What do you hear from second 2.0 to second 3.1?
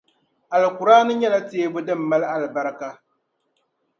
mali alibaraka.